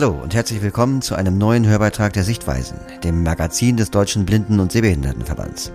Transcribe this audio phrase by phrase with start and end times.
[0.00, 4.60] Hallo und herzlich willkommen zu einem neuen Hörbeitrag der Sichtweisen, dem Magazin des Deutschen Blinden-
[4.60, 5.72] und Sehbehindertenverbands.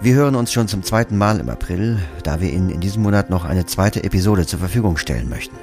[0.00, 3.28] Wir hören uns schon zum zweiten Mal im April, da wir Ihnen in diesem Monat
[3.28, 5.54] noch eine zweite Episode zur Verfügung stellen möchten.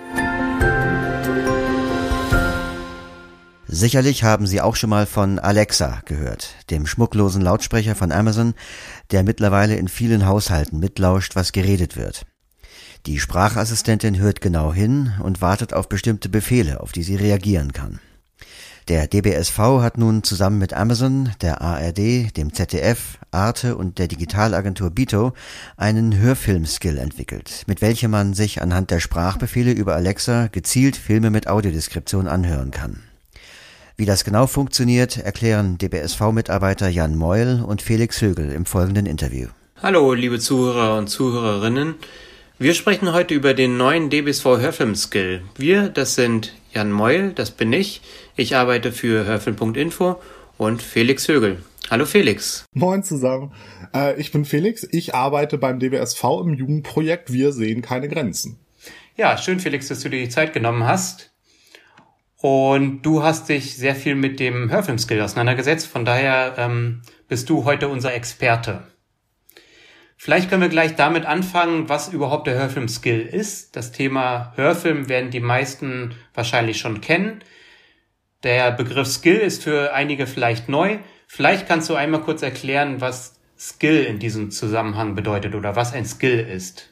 [3.66, 8.54] Sicherlich haben Sie auch schon mal von Alexa gehört, dem schmucklosen Lautsprecher von Amazon,
[9.10, 12.28] der mittlerweile in vielen Haushalten mitlauscht, was geredet wird.
[13.08, 18.00] Die Sprachassistentin hört genau hin und wartet auf bestimmte Befehle, auf die sie reagieren kann.
[18.90, 24.92] Der DBSV hat nun zusammen mit Amazon, der ARD, dem ZDF, Arte und der Digitalagentur
[24.92, 25.34] Bito
[25.78, 31.48] einen Hörfilm-Skill entwickelt, mit welchem man sich anhand der Sprachbefehle über Alexa gezielt Filme mit
[31.48, 33.02] Audiodeskription anhören kann.
[33.98, 39.48] Wie das genau funktioniert, erklären DBSV-Mitarbeiter Jan Meul und Felix Högel im folgenden Interview.
[39.82, 41.96] Hallo, liebe Zuhörer und Zuhörerinnen.
[42.62, 45.42] Wir sprechen heute über den neuen DBSV Hörfilm-Skill.
[45.58, 48.02] Wir, das sind Jan Meul, das bin ich.
[48.36, 50.22] Ich arbeite für hörfilm.info
[50.60, 51.64] und Felix Högel.
[51.90, 52.66] Hallo Felix.
[52.72, 53.52] Moin zusammen.
[53.96, 54.88] Äh, ich bin Felix.
[54.92, 58.60] Ich arbeite beim DBSV im Jugendprojekt Wir sehen keine Grenzen.
[59.18, 61.32] Ja, schön Felix, dass du dir die Zeit genommen hast.
[62.38, 65.88] Und du hast dich sehr viel mit dem Hörfilm-Skill auseinandergesetzt.
[65.88, 68.84] Von daher ähm, bist du heute unser Experte.
[70.24, 73.76] Vielleicht können wir gleich damit anfangen, was überhaupt der Hörfilm-Skill ist.
[73.76, 77.44] Das Thema Hörfilm werden die meisten wahrscheinlich schon kennen.
[78.44, 81.00] Der Begriff Skill ist für einige vielleicht neu.
[81.26, 86.06] Vielleicht kannst du einmal kurz erklären, was Skill in diesem Zusammenhang bedeutet oder was ein
[86.06, 86.92] Skill ist.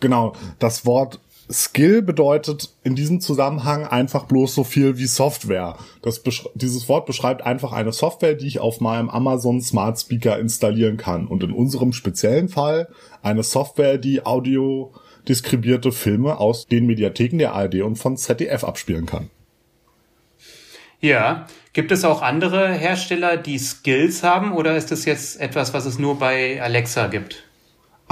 [0.00, 5.76] Genau, das Wort Skill bedeutet in diesem Zusammenhang einfach bloß so viel wie Software.
[6.02, 6.22] Das
[6.54, 11.26] dieses Wort beschreibt einfach eine Software, die ich auf meinem Amazon Smart Speaker installieren kann.
[11.26, 12.88] Und in unserem speziellen Fall
[13.22, 14.92] eine Software, die audio
[15.28, 19.30] deskribierte Filme aus den Mediatheken der ARD und von ZDF abspielen kann.
[21.00, 25.84] Ja, gibt es auch andere Hersteller, die Skills haben oder ist es jetzt etwas, was
[25.84, 27.44] es nur bei Alexa gibt?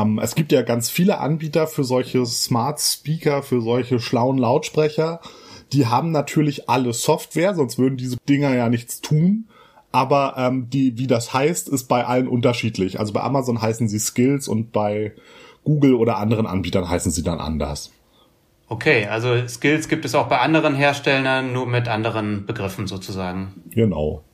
[0.02, 5.20] Um, es gibt ja ganz viele Anbieter für solche Smart Speaker, für solche schlauen Lautsprecher.
[5.72, 9.48] Die haben natürlich alle Software, sonst würden diese Dinger ja nichts tun.
[9.92, 12.98] Aber ähm, die, wie das heißt, ist bei allen unterschiedlich.
[12.98, 15.12] Also bei Amazon heißen sie Skills und bei
[15.64, 17.92] Google oder anderen Anbietern heißen sie dann anders.
[18.69, 23.62] Okay, also Skills gibt es auch bei anderen Herstellern, nur mit anderen Begriffen sozusagen.
[23.70, 24.24] Genau.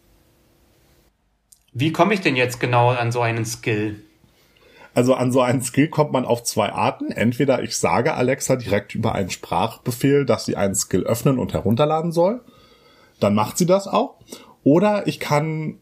[1.73, 3.97] Wie komme ich denn jetzt genau an so einen Skill?
[4.99, 7.13] Also an so einen Skill kommt man auf zwei Arten.
[7.13, 12.11] Entweder ich sage Alexa direkt über einen Sprachbefehl, dass sie einen Skill öffnen und herunterladen
[12.11, 12.41] soll.
[13.21, 14.17] Dann macht sie das auch.
[14.65, 15.79] Oder ich kann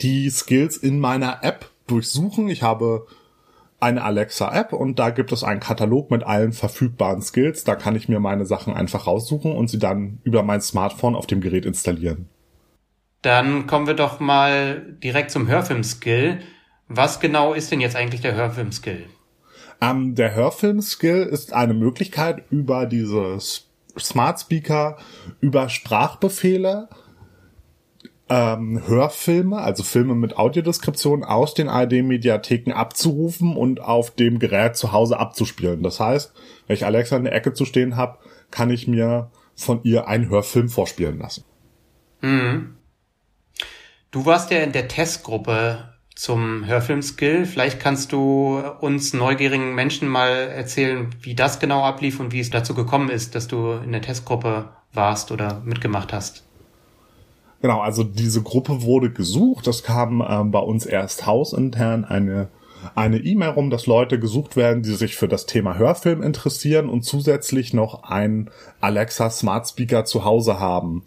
[0.00, 2.48] die Skills in meiner App durchsuchen.
[2.48, 3.06] Ich habe
[3.80, 7.64] eine Alexa-App und da gibt es einen Katalog mit allen verfügbaren Skills.
[7.64, 11.26] Da kann ich mir meine Sachen einfach raussuchen und sie dann über mein Smartphone auf
[11.26, 12.30] dem Gerät installieren.
[13.20, 16.40] Dann kommen wir doch mal direkt zum Hörfilm-Skill.
[16.88, 19.06] Was genau ist denn jetzt eigentlich der Hörfilm-Skill?
[19.80, 23.38] Ähm, der Hörfilm-Skill ist eine Möglichkeit, über diese
[23.98, 24.96] Smart Speaker,
[25.40, 26.88] über Sprachbefehle,
[28.28, 34.92] ähm, Hörfilme, also Filme mit Audiodeskription aus den ARD-Mediatheken abzurufen und auf dem Gerät zu
[34.92, 35.82] Hause abzuspielen.
[35.82, 36.32] Das heißt,
[36.66, 38.18] wenn ich Alexa in der Ecke zu stehen habe,
[38.50, 41.44] kann ich mir von ihr einen Hörfilm vorspielen lassen.
[42.20, 42.76] Mhm.
[44.10, 47.44] Du warst ja in der Testgruppe zum Hörfilm-Skill.
[47.44, 52.50] Vielleicht kannst du uns neugierigen Menschen mal erzählen, wie das genau ablief und wie es
[52.50, 56.42] dazu gekommen ist, dass du in der Testgruppe warst oder mitgemacht hast.
[57.60, 59.66] Genau, also diese Gruppe wurde gesucht.
[59.66, 62.48] Das kam ähm, bei uns erst hausintern eine
[62.94, 67.02] eine E-Mail rum, dass Leute gesucht werden, die sich für das Thema Hörfilm interessieren und
[67.02, 68.50] zusätzlich noch ein
[68.80, 71.02] Alexa Smart Speaker zu Hause haben.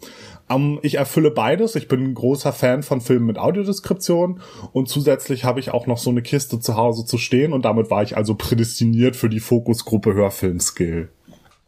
[0.52, 1.76] Um, ich erfülle beides.
[1.76, 4.40] Ich bin ein großer Fan von Filmen mit Audiodeskription
[4.72, 7.88] und zusätzlich habe ich auch noch so eine Kiste zu Hause zu stehen und damit
[7.88, 11.08] war ich also prädestiniert für die Fokusgruppe Hörfilm Skill.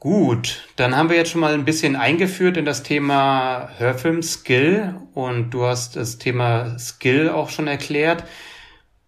[0.01, 4.97] Gut, dann haben wir jetzt schon mal ein bisschen eingeführt in das Thema Hörfilm Skill
[5.15, 8.25] und du hast das Thema Skill auch schon erklärt.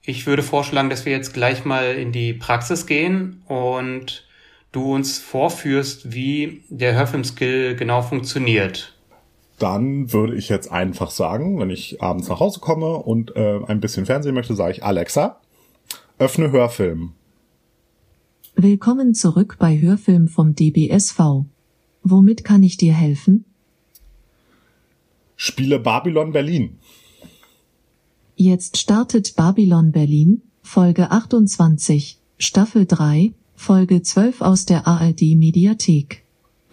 [0.02, 4.24] Ich würde vorschlagen, dass wir jetzt gleich mal in die Praxis gehen und
[4.70, 8.93] du uns vorführst, wie der Hörfilm Skill genau funktioniert
[9.58, 13.80] dann würde ich jetzt einfach sagen, wenn ich abends nach Hause komme und äh, ein
[13.80, 15.40] bisschen Fernsehen möchte, sage ich Alexa,
[16.18, 17.12] öffne Hörfilm.
[18.56, 21.44] Willkommen zurück bei Hörfilm vom DBSV.
[22.02, 23.44] Womit kann ich dir helfen?
[25.36, 26.78] Spiele Babylon Berlin.
[28.36, 36.23] Jetzt startet Babylon Berlin, Folge 28, Staffel 3, Folge 12 aus der ARD Mediathek.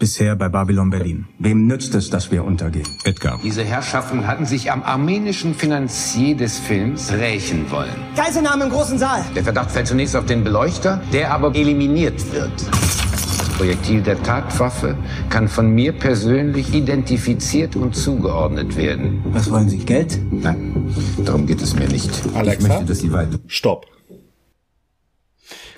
[0.02, 1.26] Bisher bei Babylon Berlin.
[1.38, 2.88] Wem nützt es, dass wir untergehen?
[3.04, 3.38] Edgar.
[3.44, 7.94] Diese Herrschaften hatten sich am armenischen Finanzier des Films rächen wollen.
[8.16, 9.24] Geiselnahme im großen Saal.
[9.36, 12.50] Der Verdacht fällt zunächst auf den Beleuchter, der aber eliminiert wird.
[12.50, 14.96] Das Projektil der Tatwaffe
[15.30, 19.22] kann von mir persönlich identifiziert und zugeordnet werden.
[19.26, 19.78] Was wollen Sie?
[19.78, 20.18] Geld?
[20.32, 20.92] Nein,
[21.24, 22.10] darum geht es mir nicht.
[22.34, 22.60] Alexa?
[22.60, 23.38] Ich möchte, dass Sie weiter.
[23.46, 23.86] Stopp.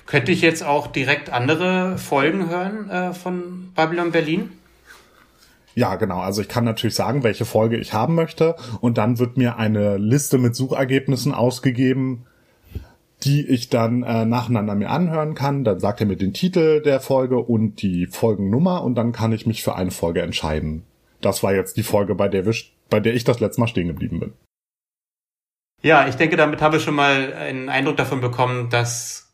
[0.05, 4.51] Könnte ich jetzt auch direkt andere Folgen hören äh, von Babylon Berlin?
[5.73, 6.19] Ja, genau.
[6.19, 9.97] Also ich kann natürlich sagen, welche Folge ich haben möchte und dann wird mir eine
[9.97, 12.25] Liste mit Suchergebnissen ausgegeben,
[13.23, 15.63] die ich dann äh, nacheinander mir anhören kann.
[15.63, 19.45] Dann sagt er mir den Titel der Folge und die Folgennummer und dann kann ich
[19.45, 20.83] mich für eine Folge entscheiden.
[21.19, 22.53] Das war jetzt die Folge, bei der, wir,
[22.89, 24.33] bei der ich das letzte Mal stehen geblieben bin.
[25.81, 29.24] Ja, ich denke, damit habe ich schon mal einen Eindruck davon bekommen, dass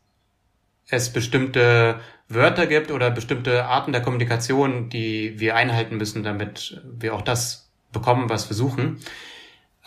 [0.92, 7.14] es bestimmte Wörter gibt oder bestimmte Arten der Kommunikation, die wir einhalten müssen, damit wir
[7.14, 8.98] auch das bekommen, was wir suchen.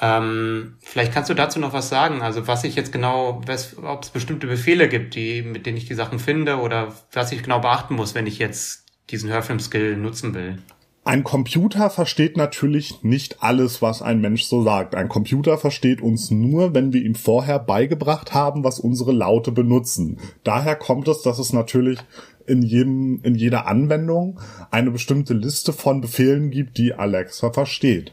[0.02, 3.76] Ähm, vielleicht kannst du dazu noch was sagen, also was ich jetzt genau, ob es
[4.12, 7.96] bestimmte Befehle gibt, die, mit denen ich die Sachen finde oder was ich genau beachten
[7.96, 10.58] muss, wenn ich jetzt diesen Hörfilm-Skill nutzen will.
[11.08, 14.96] Ein Computer versteht natürlich nicht alles, was ein Mensch so sagt.
[14.96, 20.18] Ein Computer versteht uns nur, wenn wir ihm vorher beigebracht haben, was unsere Laute benutzen.
[20.44, 22.00] Daher kommt es, dass es natürlich
[22.48, 24.40] in jedem, in jeder Anwendung
[24.72, 28.12] eine bestimmte Liste von Befehlen gibt, die Alexa versteht.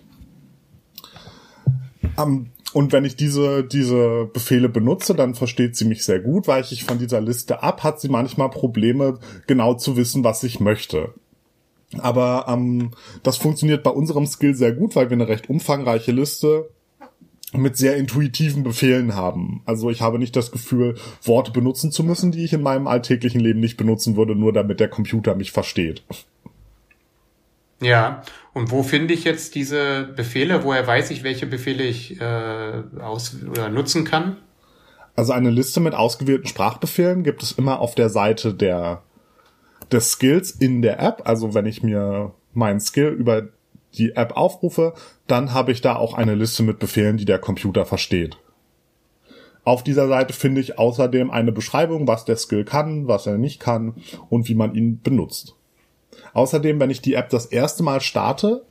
[2.19, 6.47] Um, und wenn ich diese, diese Befehle benutze, dann versteht sie mich sehr gut.
[6.47, 10.61] Weiche ich von dieser Liste ab, hat sie manchmal Probleme, genau zu wissen, was ich
[10.61, 11.15] möchte.
[11.99, 12.93] Aber ähm,
[13.23, 16.69] das funktioniert bei unserem Skill sehr gut, weil wir eine recht umfangreiche Liste
[17.55, 19.63] mit sehr intuitiven Befehlen haben.
[19.67, 23.41] Also ich habe nicht das Gefühl, Worte benutzen zu müssen, die ich in meinem alltäglichen
[23.41, 26.03] Leben nicht benutzen würde, nur damit der Computer mich versteht.
[27.81, 28.23] Ja,
[28.55, 30.63] und wo finde ich jetzt diese Befehle?
[30.65, 34.37] Woher weiß ich, welche Befehle ich äh, aus oder nutzen kann?
[35.17, 39.03] Also eine Liste mit ausgewählten Sprachbefehlen gibt es immer auf der Seite der
[39.93, 41.23] des Skills in der App.
[41.25, 43.49] Also wenn ich mir meinen Skill über
[43.95, 44.95] die App aufrufe,
[45.27, 48.39] dann habe ich da auch eine Liste mit Befehlen, die der Computer versteht.
[49.65, 53.61] Auf dieser Seite finde ich außerdem eine Beschreibung, was der Skill kann, was er nicht
[53.61, 53.95] kann
[54.29, 55.55] und wie man ihn benutzt.
[56.33, 58.65] Außerdem, wenn ich die App das erste Mal starte,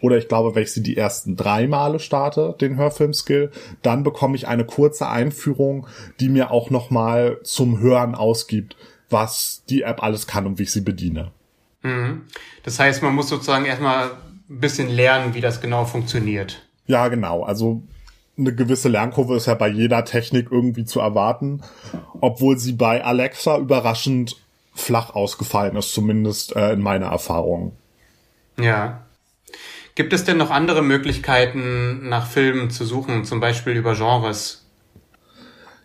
[0.00, 3.50] oder ich glaube, wenn ich sie die ersten drei Male starte, den Hörfilm-Skill,
[3.80, 5.86] dann bekomme ich eine kurze Einführung,
[6.20, 8.76] die mir auch nochmal zum Hören ausgibt,
[9.14, 11.30] was die App alles kann und wie ich sie bediene.
[11.82, 12.22] Mhm.
[12.64, 14.10] Das heißt, man muss sozusagen erstmal
[14.50, 16.66] ein bisschen lernen, wie das genau funktioniert.
[16.86, 17.44] Ja, genau.
[17.44, 17.82] Also
[18.36, 21.62] eine gewisse Lernkurve ist ja bei jeder Technik irgendwie zu erwarten,
[22.20, 24.36] obwohl sie bei Alexa überraschend
[24.74, 27.76] flach ausgefallen ist, zumindest äh, in meiner Erfahrung.
[28.58, 29.02] Ja.
[29.94, 34.63] Gibt es denn noch andere Möglichkeiten, nach Filmen zu suchen, zum Beispiel über Genres?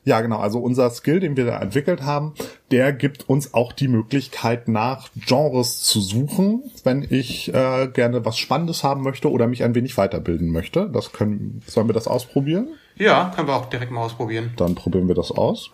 [0.04, 0.38] Ja, genau.
[0.40, 2.34] Also unser Skill, den wir da entwickelt haben,
[2.72, 8.38] der gibt uns auch die Möglichkeit, nach Genres zu suchen, wenn ich äh, gerne was
[8.38, 10.90] Spannendes haben möchte oder mich ein wenig weiterbilden möchte.
[10.90, 12.70] Das können, sollen wir das ausprobieren?
[12.96, 14.52] Ja, können wir auch direkt mal ausprobieren.
[14.58, 15.72] Dann probieren wir das aus.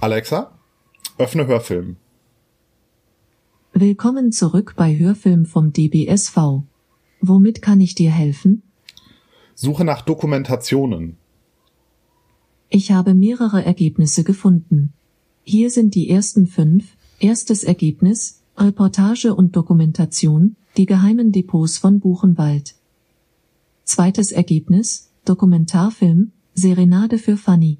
[0.00, 0.50] Alexa,
[1.18, 1.96] öffne Hörfilm.
[3.72, 6.62] Willkommen zurück bei Hörfilm vom DBSV.
[7.20, 8.62] Womit kann ich dir helfen?
[9.54, 11.18] Suche nach Dokumentationen.
[12.68, 14.92] Ich habe mehrere Ergebnisse gefunden.
[15.42, 16.96] Hier sind die ersten fünf.
[17.18, 22.74] Erstes Ergebnis, Reportage und Dokumentation, die geheimen Depots von Buchenwald.
[23.84, 27.78] Zweites Ergebnis, Dokumentarfilm, Serenade für Fanny.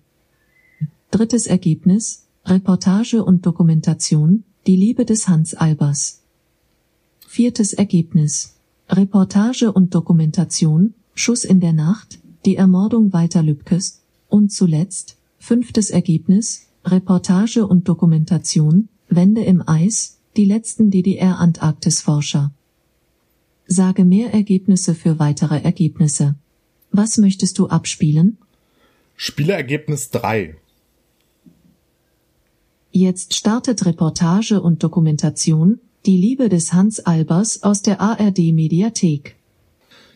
[1.10, 6.22] Drittes Ergebnis, Reportage und Dokumentation, die Liebe des Hans Albers.
[7.26, 8.54] Viertes Ergebnis,
[8.88, 16.66] Reportage und Dokumentation, Schuss in der Nacht, die Ermordung Walter Lübkes, und zuletzt, fünftes Ergebnis,
[16.84, 22.52] Reportage und Dokumentation, Wände im Eis, die letzten DDR-Antarktisforscher.
[23.66, 26.36] Sage mehr Ergebnisse für weitere Ergebnisse.
[26.92, 28.38] Was möchtest du abspielen?
[29.16, 30.56] Spielergebnis 3.
[32.92, 39.36] Jetzt startet Reportage und Dokumentation, die Liebe des Hans Albers aus der ARD Mediathek.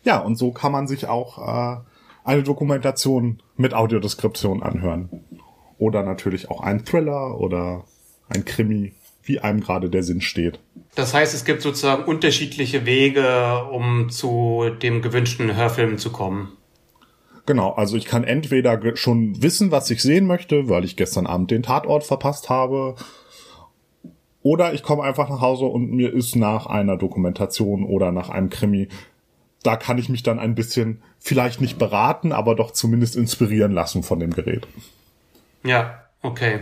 [0.04, 1.80] Ja, und so kann man sich auch äh,
[2.24, 5.08] eine Dokumentation mit Audiodeskription anhören.
[5.78, 7.84] Oder natürlich auch ein Thriller oder
[8.28, 10.60] ein Krimi, wie einem gerade der Sinn steht.
[10.94, 16.52] Das heißt, es gibt sozusagen unterschiedliche Wege, um zu dem gewünschten Hörfilm zu kommen.
[17.46, 21.50] Genau, also ich kann entweder schon wissen, was ich sehen möchte, weil ich gestern Abend
[21.50, 22.94] den Tatort verpasst habe,
[24.42, 28.48] Oder ich komme einfach nach Hause und mir ist nach einer Dokumentation oder nach einem
[28.48, 28.88] Krimi,
[29.62, 34.02] da kann ich mich dann ein bisschen vielleicht nicht beraten, aber doch zumindest inspirieren lassen
[34.02, 34.66] von dem Gerät.
[35.62, 36.60] Ja, okay.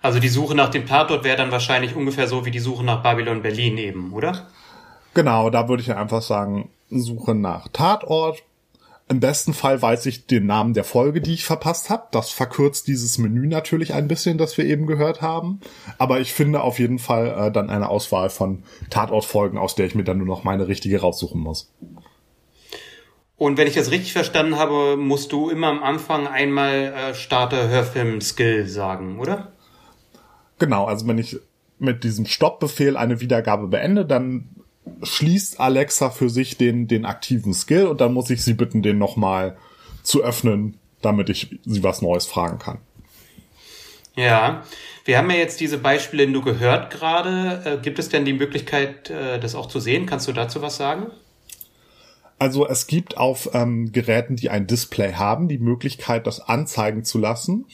[0.00, 3.02] Also die Suche nach dem Tatort wäre dann wahrscheinlich ungefähr so wie die Suche nach
[3.02, 4.48] Babylon Berlin eben, oder?
[5.14, 8.42] Genau, da würde ich einfach sagen, Suche nach Tatort.
[9.08, 12.04] Im besten Fall weiß ich den Namen der Folge, die ich verpasst habe.
[12.12, 15.60] Das verkürzt dieses Menü natürlich ein bisschen, das wir eben gehört haben.
[15.98, 19.94] Aber ich finde auf jeden Fall äh, dann eine Auswahl von Tatortfolgen, aus der ich
[19.94, 21.70] mir dann nur noch meine richtige raussuchen muss.
[23.42, 27.68] Und wenn ich das richtig verstanden habe, musst du immer am Anfang einmal äh, Starte
[27.68, 29.50] Hörfilm Skill sagen, oder?
[30.60, 31.40] Genau, also wenn ich
[31.80, 34.48] mit diesem Stoppbefehl eine Wiedergabe beende, dann
[35.02, 38.98] schließt Alexa für sich den, den aktiven Skill und dann muss ich sie bitten, den
[38.98, 39.56] nochmal
[40.04, 42.78] zu öffnen, damit ich sie was Neues fragen kann.
[44.14, 44.62] Ja,
[45.04, 47.62] wir haben ja jetzt diese Beispiele nur gehört gerade.
[47.64, 50.06] Äh, gibt es denn die Möglichkeit, äh, das auch zu sehen?
[50.06, 51.10] Kannst du dazu was sagen?
[52.42, 57.18] Also es gibt auf ähm, Geräten, die ein Display haben, die Möglichkeit, das anzeigen zu
[57.18, 57.66] lassen.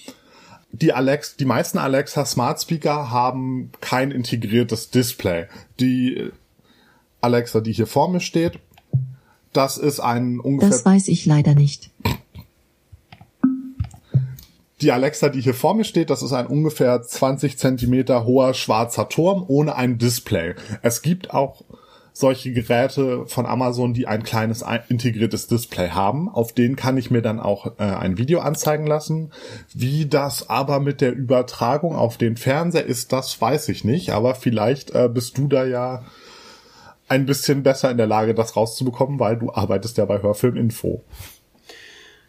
[0.72, 5.46] Die Alex, die meisten Alexa Smart Speaker haben kein integriertes Display.
[5.80, 6.32] Die
[7.22, 8.58] Alexa, die hier vor mir steht,
[9.54, 10.68] das ist ein ungefähr.
[10.68, 11.90] Das weiß ich leider nicht.
[14.82, 19.08] Die Alexa, die hier vor mir steht, das ist ein ungefähr 20 Zentimeter hoher schwarzer
[19.08, 20.56] Turm ohne ein Display.
[20.82, 21.64] Es gibt auch
[22.18, 26.28] solche Geräte von Amazon, die ein kleines integriertes Display haben.
[26.28, 29.30] Auf denen kann ich mir dann auch äh, ein Video anzeigen lassen.
[29.72, 34.10] Wie das aber mit der Übertragung auf den Fernseher ist, das weiß ich nicht.
[34.10, 36.02] Aber vielleicht äh, bist du da ja
[37.06, 41.04] ein bisschen besser in der Lage, das rauszubekommen, weil du arbeitest ja bei Hörfilm Info.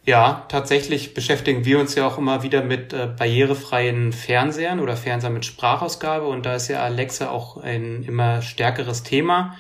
[0.10, 5.30] Ja, tatsächlich beschäftigen wir uns ja auch immer wieder mit äh, barrierefreien Fernsehern oder Fernseher
[5.30, 9.56] mit Sprachausgabe und da ist ja Alexa auch ein immer stärkeres Thema.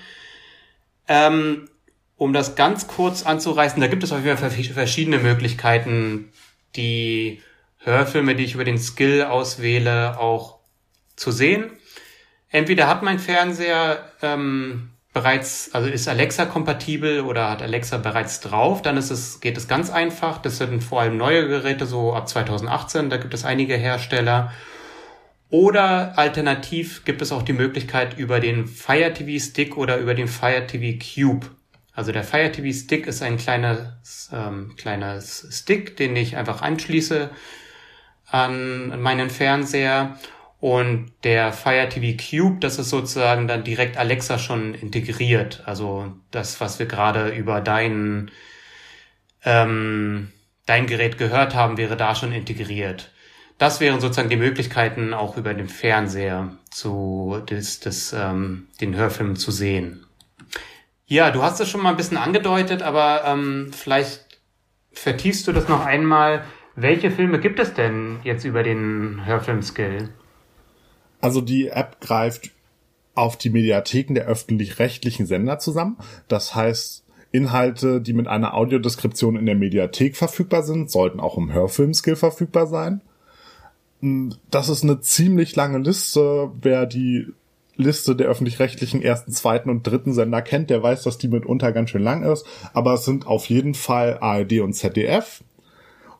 [1.08, 1.70] Ähm,
[2.18, 6.32] um das ganz kurz anzureißen, da gibt es auf jeden Fall verschiedene Möglichkeiten,
[6.76, 7.44] die
[7.78, 10.58] Hörfilme, die ich über den Skill auswähle, auch
[11.16, 11.70] zu sehen.
[12.50, 18.82] Entweder hat mein Fernseher ähm, bereits, also ist Alexa kompatibel oder hat Alexa bereits drauf,
[18.82, 20.38] dann ist es, geht es ganz einfach.
[20.38, 24.52] Das sind vor allem neue Geräte, so ab 2018, da gibt es einige Hersteller.
[25.50, 30.28] Oder alternativ gibt es auch die Möglichkeit über den Fire TV Stick oder über den
[30.28, 31.48] Fire TV Cube.
[31.94, 37.32] Also der Fire TV Stick ist ein kleines, ähm, kleines Stick, den ich einfach anschließe
[38.28, 40.18] an meinen Fernseher.
[40.60, 45.64] Und der Fire TV Cube, das ist sozusagen dann direkt Alexa schon integriert.
[45.66, 48.30] Also das, was wir gerade über dein,
[49.46, 50.32] ähm,
[50.66, 53.12] dein Gerät gehört haben, wäre da schon integriert
[53.60, 59.36] das wären sozusagen die Möglichkeiten, auch über den Fernseher zu des, des, ähm, den Hörfilm
[59.36, 60.06] zu sehen.
[61.06, 64.40] Ja, du hast es schon mal ein bisschen angedeutet, aber ähm, vielleicht
[64.94, 66.46] vertiefst du das noch einmal.
[66.76, 70.10] Welche Filme gibt es denn jetzt über den Hörfilm-Skill?
[71.22, 72.52] Also die App greift
[73.16, 75.98] auf die Mediatheken der öffentlich-rechtlichen Sender zusammen.
[76.28, 81.52] Das heißt, Inhalte, die mit einer Audiodeskription in der Mediathek verfügbar sind, sollten auch im
[81.52, 83.02] Hörfilm-Skill verfügbar sein.
[84.50, 86.52] Das ist eine ziemlich lange Liste.
[86.62, 87.28] Wer die
[87.76, 91.90] Liste der öffentlich-rechtlichen ersten, zweiten und dritten Sender kennt, der weiß, dass die mitunter ganz
[91.90, 92.46] schön lang ist.
[92.74, 95.44] Aber es sind auf jeden Fall ARD und ZDF.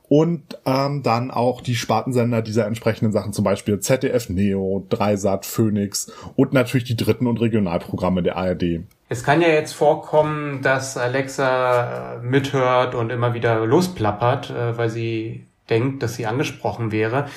[0.10, 6.12] Und ähm, dann auch die Spartensender dieser entsprechenden Sachen, zum Beispiel ZDF Neo, Dreisat, Phoenix
[6.36, 8.82] und natürlich die dritten und Regionalprogramme der ARD.
[9.08, 14.90] Es kann ja jetzt vorkommen, dass Alexa äh, mithört und immer wieder losplappert, äh, weil
[14.90, 17.28] sie denkt, dass sie angesprochen wäre.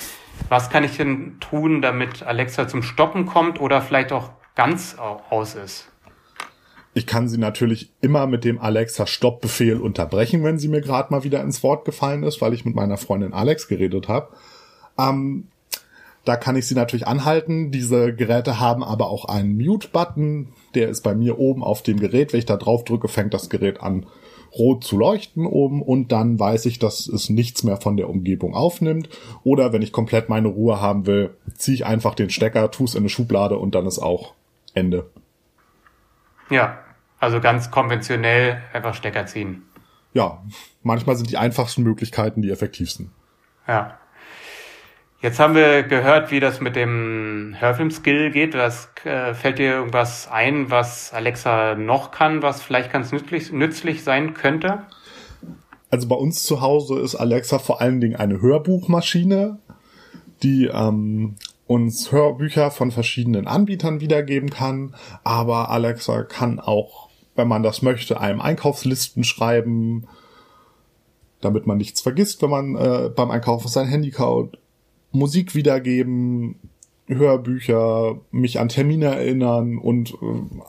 [0.49, 4.97] Was kann ich denn tun, damit Alexa zum Stoppen kommt oder vielleicht auch ganz
[5.29, 5.92] aus ist?
[6.93, 11.23] Ich kann sie natürlich immer mit dem Alexa Stoppbefehl unterbrechen, wenn sie mir gerade mal
[11.23, 14.29] wieder ins Wort gefallen ist, weil ich mit meiner Freundin Alex geredet habe.
[14.99, 15.47] Ähm,
[16.25, 17.71] da kann ich sie natürlich anhalten.
[17.71, 20.49] Diese Geräte haben aber auch einen Mute-Button.
[20.75, 22.31] Der ist bei mir oben auf dem Gerät.
[22.31, 24.05] Wenn ich da drauf drücke, fängt das Gerät an
[24.57, 28.53] rot zu leuchten oben und dann weiß ich, dass es nichts mehr von der Umgebung
[28.53, 29.09] aufnimmt.
[29.43, 32.93] Oder wenn ich komplett meine Ruhe haben will, ziehe ich einfach den Stecker, tue es
[32.93, 34.33] in eine Schublade und dann ist auch
[34.75, 35.09] Ende.
[36.53, 36.77] Ja,
[37.19, 39.63] also ganz konventionell einfach Stecker ziehen.
[40.13, 40.43] Ja,
[40.83, 43.09] manchmal sind die einfachsten Möglichkeiten die effektivsten.
[43.67, 43.97] Ja.
[45.19, 48.53] Jetzt haben wir gehört, wie das mit dem Hörfilm-Skill geht.
[48.53, 54.03] Was äh, fällt dir irgendwas ein, was Alexa noch kann, was vielleicht ganz nützlich, nützlich
[54.03, 54.83] sein könnte?
[55.89, 59.57] Also bei uns zu Hause ist Alexa vor allen Dingen eine Hörbuchmaschine,
[60.43, 61.33] die ähm,
[61.67, 68.19] uns Hörbücher von verschiedenen Anbietern wiedergeben kann, aber Alexa kann auch, wenn man das möchte,
[68.19, 70.07] einem Einkaufslisten schreiben,
[71.41, 74.57] damit man nichts vergisst, wenn man äh, beim Einkaufen sein Handy kaut,
[75.11, 76.59] Musik wiedergeben,
[77.07, 80.63] Hörbücher, mich an Termine erinnern und äh,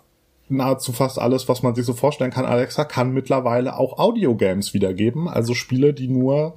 [0.48, 2.44] nahezu fast alles, was man sich so vorstellen kann.
[2.44, 6.54] Alexa kann mittlerweile auch Audiogames wiedergeben, also Spiele, die nur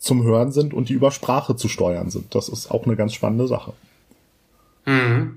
[0.00, 2.34] zum Hören sind und die über Sprache zu steuern sind.
[2.34, 3.74] Das ist auch eine ganz spannende Sache.
[4.86, 5.36] Mhm.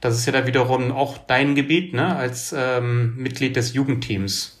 [0.00, 4.60] Das ist ja da wiederum auch dein Gebiet, ne, als ähm, Mitglied des Jugendteams.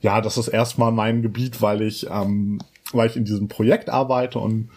[0.00, 2.60] Ja, das ist erstmal mein Gebiet, weil ich, ähm,
[2.92, 4.70] weil ich in diesem Projekt arbeite und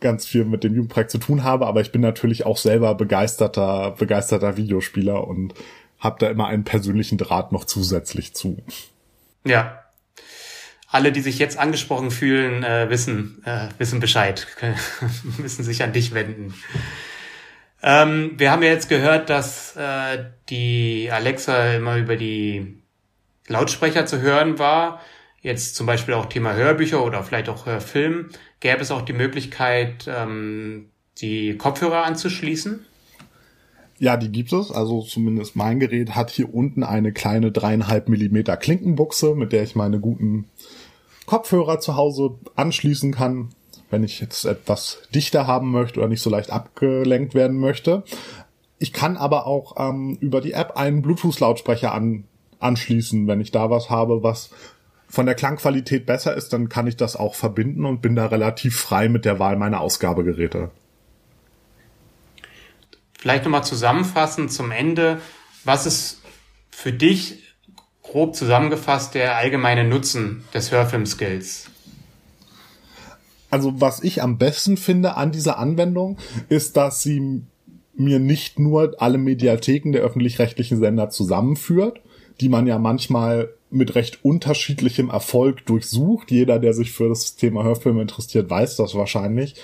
[0.00, 3.92] ganz viel mit dem Jugendprojekt zu tun habe, aber ich bin natürlich auch selber begeisterter,
[3.98, 5.54] begeisterter Videospieler und
[5.98, 8.58] habe da immer einen persönlichen Draht noch zusätzlich zu.
[9.44, 9.82] Ja.
[10.90, 14.46] Alle, die sich jetzt angesprochen fühlen, äh, wissen, äh, wissen Bescheid,
[15.38, 16.54] müssen sich an dich wenden.
[17.82, 22.82] Ähm, wir haben ja jetzt gehört, dass äh, die Alexa immer über die
[23.46, 25.00] Lautsprecher zu hören war.
[25.40, 28.30] Jetzt zum Beispiel auch Thema Hörbücher oder vielleicht auch Hörfilm.
[28.60, 32.84] Gäbe es auch die Möglichkeit, ähm, die Kopfhörer anzuschließen?
[33.98, 34.70] Ja, die gibt es.
[34.70, 39.74] Also zumindest mein Gerät hat hier unten eine kleine dreieinhalb Millimeter Klinkenbuchse, mit der ich
[39.74, 40.46] meine guten
[41.28, 43.50] Kopfhörer zu Hause anschließen kann,
[43.90, 48.02] wenn ich jetzt etwas dichter haben möchte oder nicht so leicht abgelenkt werden möchte.
[48.78, 52.24] Ich kann aber auch ähm, über die App einen Bluetooth-Lautsprecher an,
[52.60, 54.50] anschließen, wenn ich da was habe, was
[55.06, 58.78] von der Klangqualität besser ist, dann kann ich das auch verbinden und bin da relativ
[58.78, 60.70] frei mit der Wahl meiner Ausgabegeräte.
[63.18, 65.20] Vielleicht nochmal zusammenfassend zum Ende.
[65.64, 66.22] Was ist
[66.70, 67.47] für dich
[68.10, 71.66] grob zusammengefasst der allgemeine Nutzen des Hörfilmskills?
[73.50, 77.42] Also was ich am besten finde an dieser Anwendung ist, dass sie
[77.94, 82.00] mir nicht nur alle Mediatheken der öffentlich-rechtlichen Sender zusammenführt,
[82.40, 86.30] die man ja manchmal mit recht unterschiedlichem Erfolg durchsucht.
[86.30, 89.56] Jeder, der sich für das Thema Hörfilme interessiert, weiß das wahrscheinlich.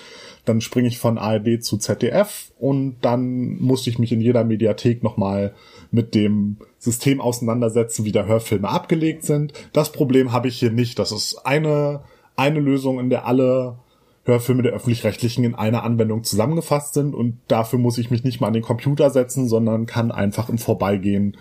[0.45, 5.01] Dann springe ich von ARD zu ZDF und dann muss ich mich in jeder Mediathek
[5.01, 5.55] nochmal
[5.89, 9.53] mit dem System auseinandersetzen, wie da Hörfilme abgelegt sind.
[9.73, 10.99] Das Problem habe ich hier nicht.
[10.99, 12.01] Das ist eine,
[12.35, 13.79] eine Lösung, in der alle
[14.23, 18.47] Hörfilme der öffentlich-rechtlichen in einer Anwendung zusammengefasst sind und dafür muss ich mich nicht mal
[18.47, 21.37] an den Computer setzen, sondern kann einfach im Vorbeigehen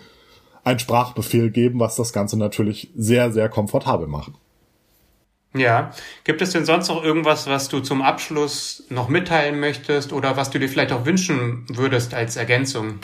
[0.65, 4.33] einen Sprachbefehl geben, was das Ganze natürlich sehr, sehr komfortabel macht.
[5.57, 5.93] Ja.
[6.25, 10.51] Gibt es denn sonst noch irgendwas, was du zum Abschluss noch mitteilen möchtest oder was
[10.51, 12.99] du dir vielleicht auch wünschen würdest als Ergänzung?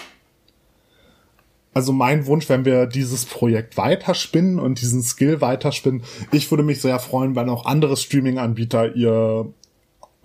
[1.72, 6.80] Also mein Wunsch, wenn wir dieses Projekt weiterspinnen und diesen Skill weiterspinnen, ich würde mich
[6.80, 9.52] sehr freuen, wenn auch andere Streaming-Anbieter ihr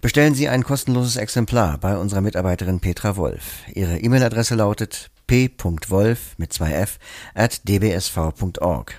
[0.00, 3.64] Bestellen Sie ein kostenloses Exemplar bei unserer Mitarbeiterin Petra Wolf.
[3.74, 6.98] Ihre E-Mail-Adresse lautet p.wolf mit 2f
[7.34, 8.94] at dbsv.org.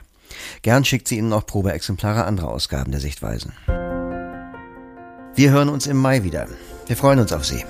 [0.62, 3.54] Gern schickt sie Ihnen auch Probeexemplare anderer Ausgaben der Sichtweisen.
[5.36, 6.48] Wir hören uns im Mai wieder.
[6.88, 7.64] Wir freuen uns auf Sie.